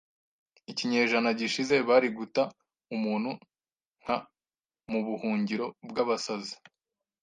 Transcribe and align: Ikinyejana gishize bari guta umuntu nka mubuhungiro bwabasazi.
Ikinyejana 0.71 1.29
gishize 1.39 1.75
bari 1.89 2.09
guta 2.17 2.43
umuntu 2.95 3.31
nka 4.01 4.17
mubuhungiro 4.91 5.65
bwabasazi. 5.89 6.55